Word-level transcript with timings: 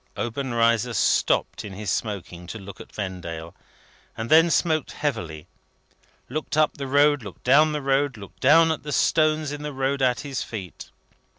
Obenreizer 0.17 0.95
stopped 0.95 1.63
in 1.63 1.73
his 1.73 1.91
smoking 1.91 2.47
to 2.47 2.57
look 2.57 2.81
at 2.81 2.91
Vendale, 2.91 3.53
and 4.17 4.31
then 4.31 4.49
smoked 4.49 4.93
heavily, 4.93 5.45
looked 6.27 6.57
up 6.57 6.77
the 6.77 6.87
road, 6.87 7.21
looked 7.21 7.43
down 7.43 7.71
the 7.71 7.83
road, 7.83 8.17
looked 8.17 8.39
down 8.39 8.71
at 8.71 8.81
the 8.81 8.91
stones 8.91 9.51
in 9.51 9.61
the 9.61 9.71
road 9.73 10.01
at 10.01 10.21
his 10.21 10.41
feet. 10.41 10.89